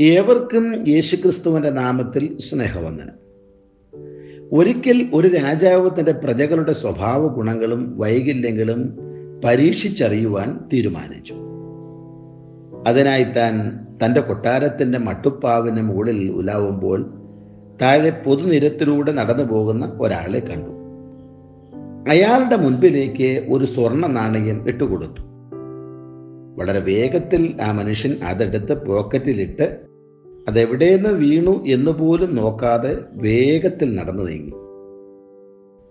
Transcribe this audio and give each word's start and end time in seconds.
ഏവർക്കും 0.00 0.88
യേശുക്രിസ്തുവിന്റെ 0.88 1.70
നാമത്തിൽ 1.70 2.38
സ്നേഹവന്ദനം. 2.38 3.26
ഒരിക്കൽ 4.52 5.10
ഒരു 5.14 5.28
രാജാവ് 5.28 5.90
തന്റെ 5.98 6.12
പ്രജകളുടെ 6.12 6.72
സ്വഭാവ 6.72 7.26
ഗുണങ്ങളും 7.26 7.98
വൈകല്യങ്ങളും 7.98 8.98
പരീക്ഷിച്ചറിയുവാൻ 9.44 10.60
തീരുമാനിച്ചു. 10.72 11.34
അതിനായി 12.86 13.24
താൻ 13.24 13.78
തന്റെ 14.04 14.20
കൊട്ടാരത്തിന്റെ 14.20 14.98
മട്ടുപ്പാവിന് 14.98 15.82
മുകളിൽ 15.82 16.30
ഉലാവുമ്പോൾ 16.30 17.14
താഴെ 17.82 18.10
പൊതുനിരത്തിലൂടെ 18.10 19.12
നടന്നു 19.12 19.44
പോകുന്ന 19.44 19.98
ഒരാളെ 20.00 20.38
കണ്ടു. 20.38 20.70
അയാളുടെ 22.10 22.56
മുൻപിലേക്ക് 22.56 23.46
ഒരു 23.52 23.64
സ്വർണ 23.64 24.06
നാണയം 24.06 24.68
ഇട്ടുകൊടുത്തു. 24.68 25.35
വളരെ 26.58 26.80
വേഗത്തിൽ 26.80 27.62
ആ 27.62 27.72
മനുഷ്യൻ 27.72 28.16
അതെടുത്ത് 28.24 28.86
പോക്കറ്റിലിട്ട് 28.86 29.76
അതെവിടെയെന്ന് 30.48 31.08
വീണു 31.08 31.64
എന്ന് 31.66 31.90
പോലും 31.90 32.36
നോക്കാതെ 32.36 32.98
വേഗത്തിൽ 33.12 33.94
നടന്നു 33.94 34.22
നീങ്ങി. 34.22 34.52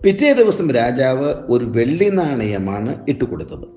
പിറ്റേ 0.04 0.32
ദിവസം 0.32 0.70
രാജാവ് 0.70 1.34
ഒരു 1.48 1.64
വെള്ളി 1.64 2.08
നാണയമാണ് 2.08 3.04
ഇട്ടുകൊടുത്തത്. 3.08 3.68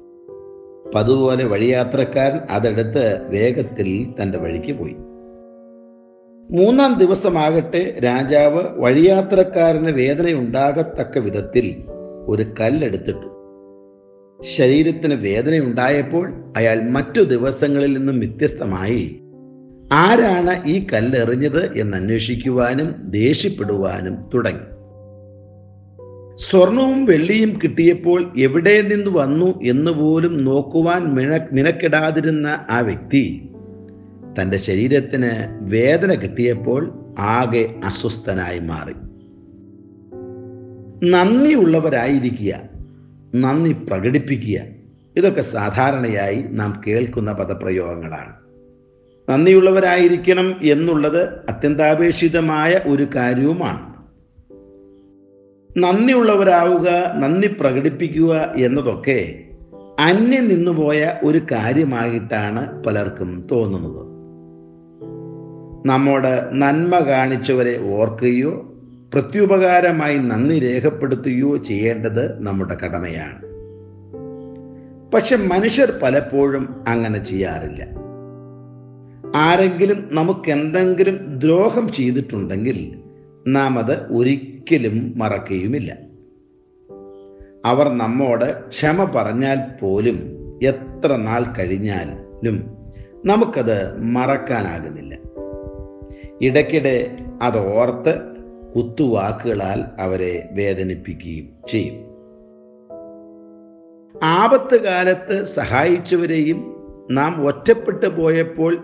പതുപോലെ 0.96 1.46
വഴിയാത്രക്കാരൻ 1.46 2.38
അതെടുത്ത് 2.50 3.30
വേഗത്തിൽ 3.30 4.14
തന്റെ 4.22 4.38
വഴിക്ക് 4.38 4.74
പോയി. 4.74 4.96
മൂന്നാം 6.52 7.00
ദിവസമാകട്ടെ 7.00 8.00
രാജാവ് 8.04 8.64
വഴിയാത്രക്കാരന് 8.78 9.92
വേദനയുണ്ടാകത്തക്ക 9.92 11.18
വിധത്തിൽ 11.18 11.76
ഒരു 12.28 12.46
കല്ലെടുത്തിട്ടു. 12.60 13.39
ശരീരത്തിന് 14.44 15.14
വേദനയുണ്ടായപ്പോൾ 15.14 16.54
അയാൾ 16.58 16.90
മറ്റു 16.90 17.22
ദിവസങ്ങളിൽ 17.22 17.98
നിന്നും 17.98 18.20
വ്യത്യസ്തമായി 18.20 19.22
ആരാണ് 19.92 20.68
ഈ 20.68 20.88
കല്ലെറിഞ്ഞത് 20.94 21.78
എന്ന് 21.78 21.98
അന്വേഷിക്കുവാനും 21.98 22.96
ദേഷ്യപ്പെടുവാനും 23.10 24.18
തുടങ്ങി. 24.34 24.80
സ്വർണവും 26.36 27.06
വെള്ളിയും 27.06 27.60
കിട്ടിയപ്പോൾ 27.64 28.40
എവിടെ 28.40 28.82
നിന്ന് 28.82 29.12
വന്നു 29.12 29.62
എന്ന് 29.62 29.92
പോലും 29.92 30.46
നോക്കുവാൻ 30.46 31.14
മിന 31.16 31.48
മിനക്കിടാതിരുന്ന 31.52 32.66
ആ 32.70 32.80
വ്യക്തി 32.80 33.50
തന്റെ 34.42 34.58
ശരീരത്തിന് 34.58 35.30
വേദന 35.74 36.14
കിട്ടിയപ്പോൾ 36.14 36.94
ആകെ 37.20 37.76
അസ്വസ്ഥനായി 37.86 38.60
മാറി. 38.60 38.94
നന്ദിയുള്ളവരായിരിക്കുക. 41.10 42.79
നന്ദി 43.36 43.72
പ്രകടിപ്പിക്കുക. 43.72 44.62
ഇതൊക്കെ 45.16 45.42
സാധാരണയായി 45.42 46.46
നാം 46.50 46.82
കേൾക്കുന്ന 46.88 47.32
പദപ്രയോഗങ്ങളാണ്. 47.32 48.34
നന്ദിയുള്ളവരായിരിക്കണം 49.32 50.56
എന്നുള്ളത് 50.64 51.24
അത്യന്താപേക്ഷിതമായ 51.24 52.80
ഒരു 52.86 53.08
കാര്യവുമാണ്. 53.16 53.90
നന്ദിയുള്ളവരാവുക 55.78 56.90
നന്ദി 57.16 57.48
പ്രകടിപ്പിക്കുക 57.48 58.54
എന്നതൊക്കെ 58.58 59.44
അന്യം 60.00 60.48
നിന്നുപോയ 60.48 61.14
ഒരു 61.24 61.42
കാര്യമായിട്ടാണ് 61.52 62.84
പലർക്കും 62.84 63.48
തോന്നുന്നത്. 63.52 64.10
നമ്മോട് 65.86 66.50
നന്മ 66.52 67.00
കാണിച്ചവരെ 67.00 67.94
ഓർക്കുകയോ 67.94 68.74
പ്രത്യുപകാരമായി 69.14 70.18
നന്ദി 70.18 70.60
രേഖപ്പെടുത്തുകയോ 70.60 71.58
ചെയ്യേണ്ടത് 71.58 72.44
നമ്മുടെ 72.44 72.76
കടമയാണ്. 72.76 73.42
പക്ഷെ 75.12 75.36
മനുഷ്യർ 75.36 76.00
പലപ്പോഴും 76.04 76.84
അങ്ങനെ 76.88 77.24
ചെയ്യാറില്ല. 77.24 77.88
ആരെങ്കിലും 79.36 80.08
നമുക്ക് 80.12 80.52
എന്തെങ്കിലും 80.52 81.40
ദ്രോഹം 81.40 81.92
ചെയ്തിട്ടുണ്ടെങ്കിൽ 81.92 83.00
നാം 83.48 83.80
അത് 83.80 84.14
ഒരിക്കലും 84.14 85.14
മറക്കുകയുമില്ല. 85.16 85.98
അവർ 87.66 87.90
നമ്മോട് 87.90 88.68
ക്ഷമ 88.68 89.04
പറഞ്ഞാൽ 89.04 89.80
പോലും 89.80 90.38
എത്ര 90.64 91.16
നാൾ 91.16 91.44
കഴിഞ്ഞാലും 91.60 92.78
നമുക്കത് 93.26 94.02
മറക്കാനാകുന്നില്ല. 94.02 95.18
ഇടയ്ക്കിടെ 96.42 97.18
അത് 97.42 97.74
ഓർത്ത് 97.74 98.39
കുത്തുവാക്കുകളാൽ 98.76 100.02
അവരെ 100.02 100.50
വേദനിപ്പിക്കുകയും 100.52 101.48
ചെയ്യും. 101.70 102.10
ആപത്ത് 104.24 104.84
കാലത്ത് 104.84 105.44
സഹായിച്ചവരെയും 105.44 106.76
നാം 107.12 107.48
ഒറ്റപ്പെട്ടു 107.48 108.06
പോയപ്പോൾ 108.06 108.78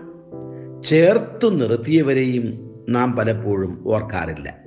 ചേർത്തു 0.84 1.48
നിർത്തിയവരെയും 1.48 2.70
നാം 2.88 3.16
പലപ്പോഴും 3.16 3.84
ഓർക്കാറില്ല. 3.86 4.58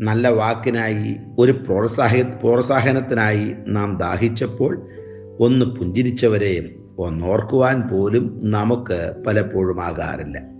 നല്ല 0.00 0.28
വാക്കിനായി 0.28 1.16
ഒരു 1.38 1.52
പ്രോത്സാഹ 1.52 2.20
പ്രോത്സാഹനത്തിനായി 2.20 3.54
നാം 3.66 3.98
ദാഹിച്ചപ്പോൾ 3.98 4.88
ഒന്ന് 5.40 5.66
പുഞ്ചിരിച്ചവരെയും 5.66 6.94
ഒന്നോർക്കുവാൻ 6.98 7.88
പോലും 7.88 8.40
നമുക്ക് 8.42 9.14
പലപ്പോഴും 9.26 9.84
ആകാറില്ല. 9.84 10.53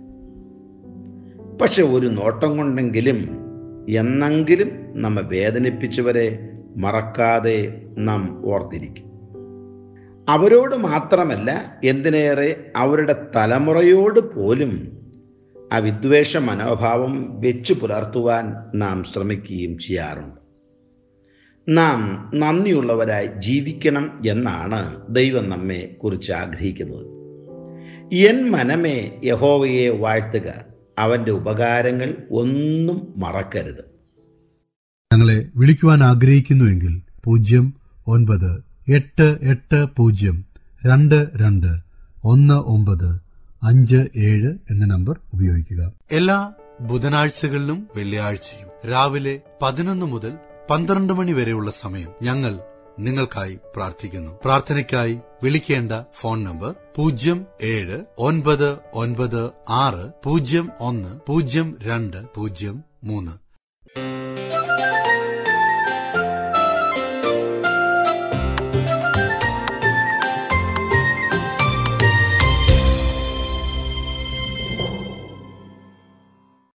പക്ഷെ 1.61 1.83
ഒരു 1.83 2.07
നോട്ടം 2.07 2.57
കൊണ്ടെങ്കിലും 2.57 3.29
എന്നെങ്കിലും 3.89 4.71
നമ്മെ 5.01 5.21
വേദനിപ്പിച്ചവരെ 5.21 6.51
മറക്കാതെ 6.77 7.81
നാം 7.97 8.41
ഓർത്തിരിക്കും. 8.45 9.05
അവരോട് 10.29 10.75
മാത്രമല്ല 10.75 11.79
എന്തിനേറെ 11.83 12.71
അവരുടെ 12.75 13.27
തലമുറയോട് 13.35 14.19
പോലും 14.19 14.97
ആ 15.73 15.77
വിദ്വേഷ 15.77 16.37
മനോഭാവം 16.37 17.41
വെച്ചു 17.41 17.73
പുലർത്തുവാൻ 17.73 18.53
നാം 18.75 19.03
ശ്രമിക്കുകയും 19.03 19.79
ചെയ്യാറുണ്ട്. 19.79 20.45
നാം 21.77 22.31
നന്ദിയുള്ളവരായി 22.35 23.29
ജീവിക്കണം 23.37 24.21
എന്നാണ് 24.27 25.01
ദൈവം 25.09 25.49
നമ്മെ 25.49 25.95
കുറിച്ച് 26.03 26.31
ആഗ്രഹിക്കുന്നത്. 26.31 27.07
എൻ 28.15 28.51
മനമേ 28.51 29.21
യഹോവയെ 29.23 29.89
വാഴ്ത്തുക. 29.89 30.74
അവന്റെ 30.97 31.31
ഉപകാരങ്ങൾ 31.31 32.09
ഒന്നും 32.31 33.13
മറക്കരുത്. 33.17 33.83
ഞങ്ങളെ 35.11 35.45
വിളിക്കുവാൻ 35.55 36.03
ആഗ്രഹിക്കുന്നുവെങ്കിൽ 36.03 36.93
പൂജ്യം 37.23 37.65
ഒൻപത് 38.07 38.51
എട്ട് 38.91 39.37
എട്ട് 39.41 39.85
പൂജ്യം 39.97 40.37
രണ്ട് 40.85 41.29
രണ്ട് 41.35 41.71
ഒന്ന് 42.23 42.53
ഒമ്പത് 42.53 43.09
അഞ്ച് 43.63 43.99
ഏഴ് 44.29 44.57
എന്ന 44.71 44.85
നമ്പർ 44.85 45.19
ഉപയോഗിക്കുക. 45.33 45.81
എല്ലാ 46.11 46.37
ബുധനാഴ്ചകളിലും 46.81 47.87
വെള്ളിയാഴ്ചയും 47.95 48.69
രാവിലെ 48.91 49.35
പതിനൊന്ന് 49.61 50.05
മുതൽ 50.05 50.33
പന്ത്രണ്ട് 50.69 51.13
മണി 51.13 51.31
വരെയുള്ള 51.31 51.71
സമയം 51.71 52.11
ഞങ്ങൾ 52.21 52.53
നിങ്ങൾക്കായി 52.99 53.59
പ്രാർത്ഥിക്കുന്നു. 53.75 54.39
പ്രാർത്ഥനയ്ക്കായി 54.45 55.19
വിളിക്കേണ്ട 55.43 55.91
ഫോൺ 56.13 56.43
നമ്പർ 56.43 56.75
പൂജ്യം 56.95 57.45
ഏഴ് 57.61 58.03
ഒൻപത് 58.17 58.79
ഒൻപത് 58.93 59.51
ആറ് 59.69 60.11
പൂജ്യം 60.23 60.69
ഒന്ന് 60.79 61.19
പൂജ്യം 61.27 61.77
രണ്ട് 61.83 62.17
പൂജ്യം 62.35 62.83
മൂന്ന്. 63.03 63.45